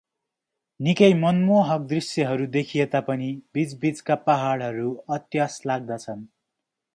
निकै 0.85 1.09
मनमोहक 1.23 1.83
दृश्यहरु 1.91 2.47
देखिएता 2.55 3.01
पनि 3.09 3.29
बिचबिचका 3.57 4.19
पहाडहरु 4.31 4.89
अत्यशलाग्दा 5.19 6.01
छन। 6.07 6.19